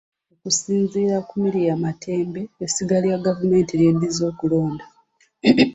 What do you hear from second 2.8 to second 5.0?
lya gavumenti lyeddiza okulonda.